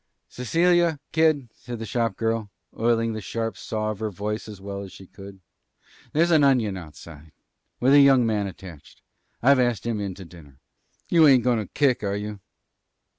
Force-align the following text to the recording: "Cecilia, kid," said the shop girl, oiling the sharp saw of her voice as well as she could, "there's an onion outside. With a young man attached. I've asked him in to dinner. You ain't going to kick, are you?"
"Cecilia, 0.29 0.99
kid," 1.11 1.51
said 1.53 1.77
the 1.77 1.85
shop 1.85 2.17
girl, 2.17 2.49
oiling 2.75 3.13
the 3.13 3.21
sharp 3.21 3.55
saw 3.55 3.91
of 3.91 3.99
her 3.99 4.09
voice 4.09 4.47
as 4.47 4.59
well 4.59 4.81
as 4.81 4.91
she 4.91 5.05
could, 5.05 5.41
"there's 6.11 6.31
an 6.31 6.43
onion 6.43 6.75
outside. 6.75 7.33
With 7.79 7.93
a 7.93 7.99
young 7.99 8.25
man 8.25 8.47
attached. 8.47 9.03
I've 9.43 9.59
asked 9.59 9.85
him 9.85 9.99
in 10.01 10.15
to 10.15 10.25
dinner. 10.25 10.59
You 11.09 11.27
ain't 11.27 11.43
going 11.43 11.59
to 11.59 11.67
kick, 11.67 12.01
are 12.03 12.15
you?" 12.15 12.39